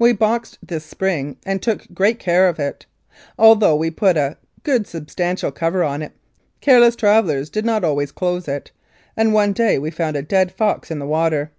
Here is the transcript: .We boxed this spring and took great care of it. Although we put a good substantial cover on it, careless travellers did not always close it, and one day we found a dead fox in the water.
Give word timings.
.We 0.00 0.12
boxed 0.12 0.58
this 0.66 0.84
spring 0.84 1.36
and 1.46 1.62
took 1.62 1.86
great 1.94 2.18
care 2.18 2.48
of 2.48 2.58
it. 2.58 2.86
Although 3.38 3.76
we 3.76 3.88
put 3.88 4.16
a 4.16 4.36
good 4.64 4.84
substantial 4.84 5.52
cover 5.52 5.84
on 5.84 6.02
it, 6.02 6.10
careless 6.60 6.96
travellers 6.96 7.50
did 7.50 7.64
not 7.64 7.84
always 7.84 8.10
close 8.10 8.48
it, 8.48 8.72
and 9.16 9.32
one 9.32 9.52
day 9.52 9.78
we 9.78 9.92
found 9.92 10.16
a 10.16 10.22
dead 10.22 10.50
fox 10.50 10.90
in 10.90 10.98
the 10.98 11.06
water. 11.06 11.52